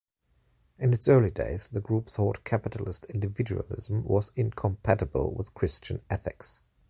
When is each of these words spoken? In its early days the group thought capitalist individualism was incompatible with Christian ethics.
In 0.79 0.93
its 0.93 1.07
early 1.07 1.29
days 1.29 1.67
the 1.67 1.79
group 1.79 2.09
thought 2.09 2.43
capitalist 2.43 3.05
individualism 3.05 4.03
was 4.03 4.31
incompatible 4.33 5.31
with 5.35 5.53
Christian 5.53 6.01
ethics. 6.09 6.59